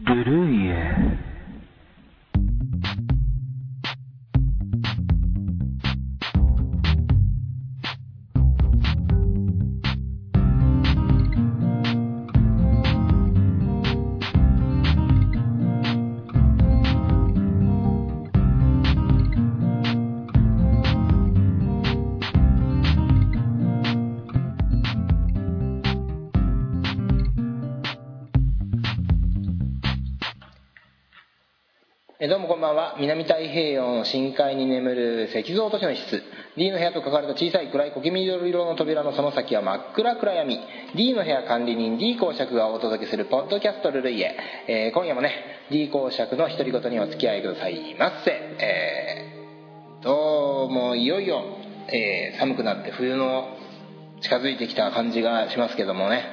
[0.00, 0.24] ブ
[32.24, 32.96] えどうもこんばんは。
[32.98, 36.22] 南太平洋の深海に眠る石像都市の室。
[36.56, 40.58] D の部屋と書かれた小さい暗い小気味色の扉のその先は真っ暗暗闇。
[40.96, 44.38] D の部屋管理人 D 公爵がお届けするポッドキャストルルイエ、
[44.68, 45.34] えー今夜もね
[45.70, 48.30] D 公爵の独り言にお付き合いくださいませ。
[48.30, 51.44] えーどうもいよいよ、
[51.88, 53.58] えー寒くなって冬の
[54.22, 56.24] 近づいてきた感じがしますけどもね、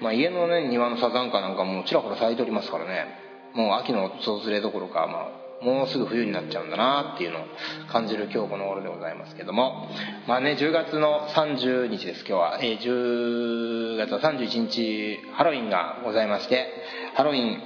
[0.00, 3.29] まあ、家のね庭のサザンカなんかもうちらほら咲いておりますからね。
[3.54, 5.30] もう秋の訪れどころか、ま
[5.62, 7.44] あ、もうすぐ冬になっちゃうんだなっていうのを
[7.90, 9.88] 感じる今日この頃でございますけども。
[10.26, 16.66] まあね10月の30日です今日は、えー10月の31日ハロウィンがございまして
[17.14, 17.60] ハロウィン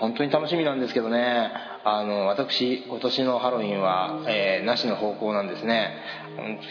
[0.00, 1.75] 本当に楽しみなんですけどね。
[1.88, 5.94] あの私今年のハロウィンは、えーなしの方向なんですね。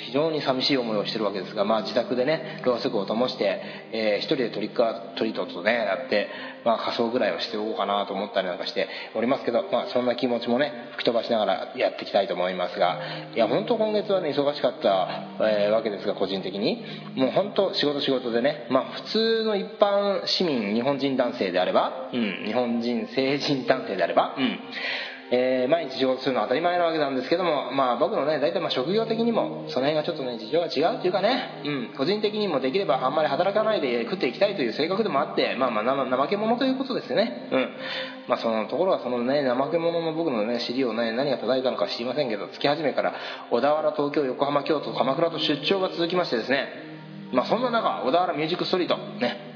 [0.06, 3.62] 非常に寂しい思いをしてるわけですが、まあ、自宅でねろうそくを灯して、
[3.94, 6.28] えー一人でトリックアトリートとねやって、
[6.66, 13.00] まあ、仮装ぐらいをしておこうかなと思ったりなんかしておりますけど、まあ、そんな気持ちもね吹き飛ばしながらやっていきたいと思いますが
[13.34, 16.84] いや本当今月はね忙しかった、えーわけですが個人的に。
[17.16, 24.60] もう本当仕事仕事でね、まあ、普通の一般市民日本人男性であれば、うん、日本人成人男性であれば、うん。
[25.32, 37.70] えー毎日仕事するのは当たり前なわけなんですけども、まあ、僕のね大体まあ職業的にもその辺がちょっとね事情が違うっていうかね、うん、個人的にもできればあんまり働かないで食っていきたいという性格でもあって、まあ、まあ怠け者ということですよね、うん。
[38.28, 43.16] まあ、そのところはそのね怠け者の僕のね尻をね何が叩いたのか知りませんけど月始めから
[43.50, 46.68] 小田原東京横浜京都鎌倉と出張が続きましてですね、
[47.34, 49.54] まあ、そんな中小田原ミュージックストリートね。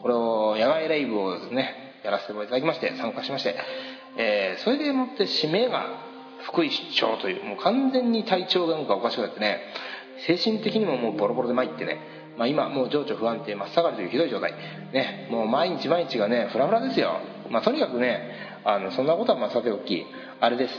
[0.00, 3.56] これを野外ライブをですねやらせていただきまして参加しまして、
[4.18, 5.86] えーそれでもって締めが
[6.50, 9.60] 福井出張というもう完全に体調がなんかおかしくなってね
[10.26, 11.98] 精神的にももうボロボロで参ってね、
[12.36, 14.52] まあ、今もう情緒不安定真っ盛りというひどい状態。
[14.92, 17.20] ねもう毎日毎日がねフラフラですよ。
[17.50, 20.04] まあとにかくねあのそんなことはまあさておき
[20.40, 20.74] あれです。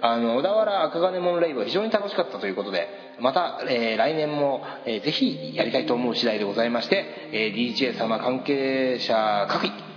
[0.00, 2.88] あの小田原赤金門ライブは非常に楽しかったということで
[3.20, 9.87] また、えー来年も、えーぜひやりたいと思う次第でございまして、えー DJ 様関係者各位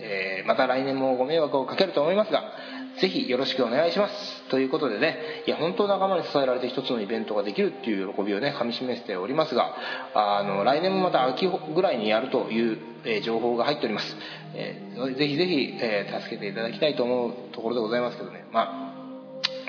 [0.00, 2.42] えーまた来年もご迷惑をかけると思いますが
[3.00, 4.42] ぜひよろしくお願いします。
[4.50, 9.74] ということでねいや本当仲間に支えられて一つのイベントができるっていう喜びをねかみしめておりますが
[10.14, 14.16] あの来年もまた秋ぐらいにやるという、えー情報が入っております、
[14.54, 18.44] えーぜひぜひ、えー助けていただきたいと思うところでございますけどね。
[18.52, 18.94] ま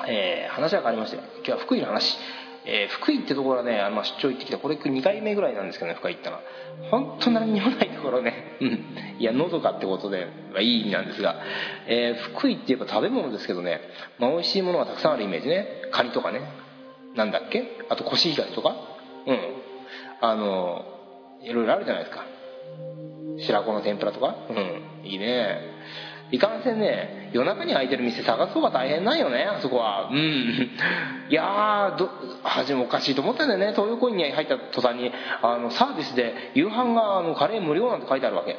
[0.03, 2.17] あえー話は変わりまして今日は福井の話、
[2.65, 6.41] えー福井ってところはねあの出張行ってきたこれ2回目ぐらいなんですけどね福井行ったのは。
[6.89, 8.40] 本当何にもないところね。
[9.19, 11.35] いやのどかってことでまあいい意味なんですが、
[11.87, 13.81] えー福井って言えば食べ物ですけどね、
[14.19, 15.67] まあ、美味しいものがたくさんあるイメージね。
[15.91, 16.41] カニとかね。
[17.15, 17.63] なんだっけ？
[17.89, 18.75] あとコシヒカリとか。
[19.25, 19.39] うん。
[20.21, 20.85] あの
[21.43, 22.23] いろいろあるじゃないですか。
[23.39, 24.35] 白子の天ぷらとか。
[24.49, 25.07] うん。
[25.09, 25.57] いいね。
[26.31, 30.09] いかんせんね夜中に開いてる店探す方が大変なんよねあそこは。
[30.09, 30.17] うん。
[31.29, 32.09] いやーど
[32.43, 33.71] 初めおかしいと思ったんだよね。
[33.73, 35.11] 東横インに入った途端に
[35.41, 38.57] あのサービスで夕飯があのカレー無料なんて書いてあるわけ。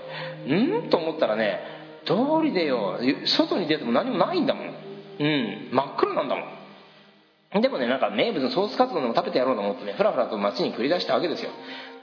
[0.48, 0.54] う
[0.86, 0.90] ん？
[0.90, 1.60] と思ったらね
[2.04, 2.98] 通りでよ。
[3.26, 4.66] 外に出ても何もないんだもん。
[5.18, 5.68] うん。
[5.72, 7.60] 真っ暗なんだもん。
[7.62, 11.50] でもねなんか名物のソースカツ丼でも食べてやろうと思ってねふらふらと街に繰り出したわけですよ。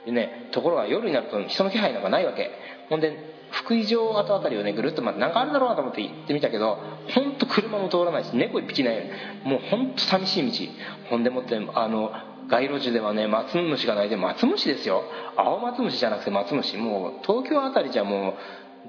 [0.06, 2.50] でねところが夜になると人の気配なんかないわけ。
[2.88, 6.78] ほんで福井城跡あたりをねぐるっと回ってなんかあるだろうなと思って行ってみたけど
[7.12, 9.10] ほんと車も通らないし猫一匹ない
[9.42, 11.08] もうほんと寂しい道。
[11.10, 12.12] ほんでもってあの
[12.48, 15.04] 街路樹ではね松虫が鳴いて松虫ですよ。
[15.36, 16.76] 青松虫じゃなくて松虫。
[16.76, 18.34] もう東京あたりじゃもう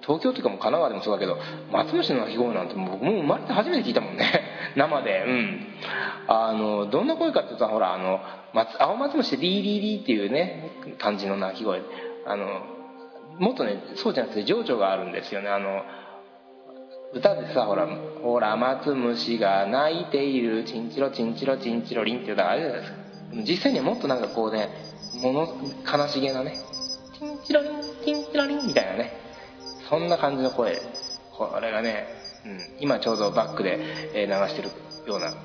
[0.02, 1.38] 東京っていうかも神奈川でもそうだけど
[1.72, 4.26] 松虫の鳴き声なんてもう僕もう生まれて初めて聞いたもんね。
[4.76, 5.24] 生で。
[5.28, 5.68] うん。
[6.28, 8.20] あのどんな声かっていうとほらあの
[8.54, 11.82] 松青松虫ってリーリーリーっていうね感じの鳴き声。
[12.26, 12.46] あの
[13.38, 15.50] もっとねそうじゃなくて情緒があるんですよね。
[15.50, 15.84] あの
[17.14, 17.88] 歌でさほら
[18.24, 20.64] 「ほら松虫が鳴いている。
[20.64, 22.98] チンチロチンチロチンチロリン」っていう歌があるじゃないですか。
[23.48, 24.70] 実際にはもっとなんかこうね
[25.22, 25.48] もの
[25.86, 26.56] 悲しげなね
[27.18, 27.72] チンチロリン
[28.04, 29.21] チンチロリンみたいなね。
[29.92, 30.82] そんな感じの声。
[31.38, 32.08] これがね、
[32.46, 33.78] うん、今ちょうどバックで
[34.16, 34.70] 流してる
[35.06, 35.38] ようなこ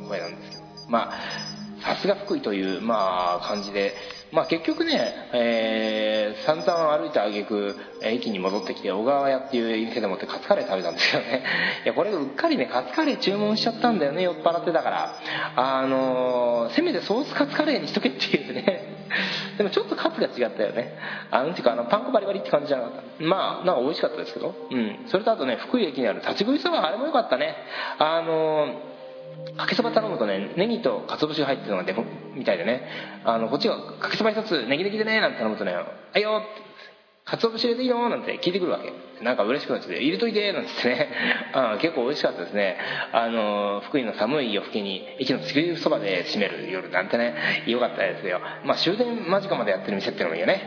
[0.00, 3.94] の声なんですけどまあさすが福井という、まあ、感じで。
[4.32, 11.42] まあ結局ね、えー、散々歩いた挙句駅に戻ってきて小川屋っていう店でもってカツカレー食べたんですよね。
[11.84, 15.16] いやこれうっかりねカツカレー注文しちゃったんだよね酔っ払ってたから。
[15.56, 18.89] あのー、せめてソースカツカレーにしとけっていうね。
[19.60, 20.96] でもちょっとカップが違ったよね。
[21.30, 23.22] あのていうかあのパン粉バリバリって感じじゃなかった。
[23.22, 24.54] まあなんか美味しかったですけど。
[24.70, 25.04] うん。
[25.08, 27.56] それとあとね福井駅にある立ち食いそばあれも良かったね。
[27.98, 28.90] あのー
[29.56, 32.02] かけそば頼むとねネギと鰹節が入ってるのがデフ
[32.34, 32.88] みたいでね。
[33.24, 36.69] あのこっちが「かけそば一つネギネギでね」なんて頼むとね「あいよ」って
[37.30, 38.92] 鰹節入れていいよなんて聞いてくるわけ。
[39.22, 41.08] なんか嬉しくなっちゃって入れといてなんつってね。
[41.52, 42.76] あ結構美味しかったですね。
[43.12, 47.34] あの福井の寒い夜更けに駅の作りそばで締める夜なんてね。
[47.66, 48.40] よかったですよ。
[48.64, 50.60] まあ終電間近までやってる店ってのもいいよね。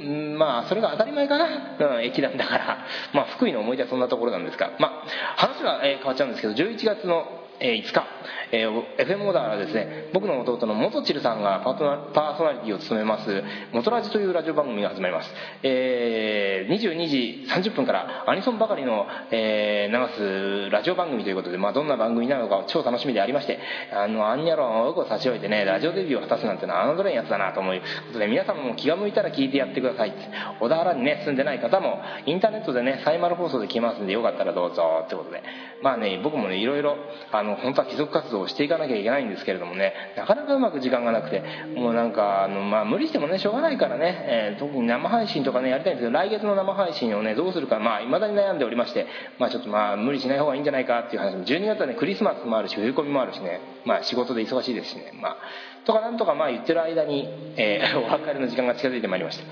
[0.00, 0.38] うん。
[0.38, 2.78] まあそれが当たり前かな、うん、駅なんだから。
[3.12, 4.72] まあ福井の思い出はそんなところなんですが。
[4.78, 5.06] まあ
[5.36, 8.04] 話は、え変わっちゃうんですけど11月のえ、5日、
[8.52, 13.42] えー、FM オーダーはですね僕の弟の元チルさんがパートナパーソナリティを務めます
[13.72, 23.58] 「元ラジ」というラジオ番組が始まります、えー、22時30分からアニソンばかりの、えー、流すラジオ番組ということで、まあ、どんな番組なのか超楽しみでありまして
[23.92, 30.14] あのアンニャロンをよく差し置いてねラジオデビューを果たすなんてのは侮れんやつだなと思うことで皆様も気が向いたら聞いてやってください
[30.60, 35.42] 小田原にね住んでない方もインターネットでねサイマル放送で来ますんでよかったらどうぞってことで。
[35.84, 36.96] まあね僕もねいろいろ
[37.30, 41.42] あの本当は貴族活動をしていかなきゃいけないんですけれどもねなかなかうまく時間がなくて
[41.74, 49.06] もうなんかあの、まあ、無理してもねしょうがないからね、えー、特に生配信とかねやりたいんですけど来月の生配信をねどうするかまあ未だに悩んでおりまして、
[49.38, 55.36] まあ、ちょっとまあ無理しない方がいいんじゃないかっていう話も12月はねクリスマスもあるし冬込みもあるしね、まあ、仕事で忙しいですしねまあ
[55.84, 59.44] とかなんとかまあ言ってる間に、えー、 お別れの時間が近づいてまいりました。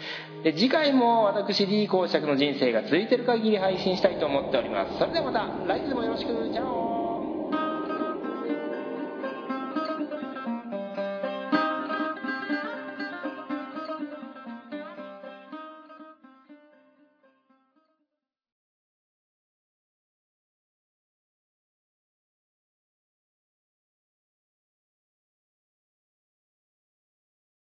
[0.43, 4.99] で次回も私 D 公爵の人生が続いてる限り配信したいと思っております。
[4.99, 6.51] それではまた来月もよろしく。
[6.53, 6.92] じゃあ